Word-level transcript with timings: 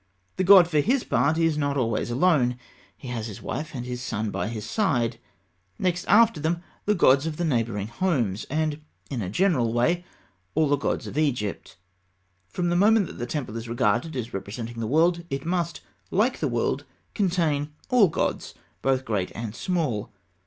The 0.37 0.43
god, 0.43 0.67
for 0.67 0.79
his 0.79 1.03
part, 1.03 1.37
is 1.37 1.59
not 1.59 1.77
always 1.77 2.09
alone. 2.09 2.57
He 2.97 3.09
has 3.09 3.27
his 3.27 3.39
wife 3.39 3.75
and 3.75 3.85
his 3.85 4.01
son 4.01 4.31
by 4.31 4.47
his 4.47 4.67
side; 4.67 5.19
next 5.77 6.05
after 6.07 6.39
them 6.39 6.63
the 6.85 6.95
gods 6.95 7.27
of 7.27 7.37
the 7.37 7.45
neighbouring 7.45 7.85
homes, 7.87 8.45
and, 8.49 8.81
in 9.11 9.21
a 9.21 9.29
general 9.29 9.71
way, 9.71 10.03
all 10.55 10.67
the 10.67 10.75
gods 10.75 11.05
of 11.05 11.19
Egypt. 11.19 11.77
From 12.49 12.69
the 12.69 12.75
moment 12.75 13.05
that 13.05 13.19
the 13.19 13.27
temple 13.27 13.55
is 13.55 13.69
regarded 13.69 14.15
as 14.15 14.33
representing 14.33 14.79
the 14.79 14.87
world, 14.87 15.23
it 15.29 15.45
must, 15.45 15.81
like 16.09 16.39
the 16.39 16.47
world, 16.47 16.83
contain 17.13 17.71
all 17.91 18.07
gods, 18.07 18.55
both 18.81 19.05
great 19.05 19.31
and 19.35 19.53
small. 19.55 20.11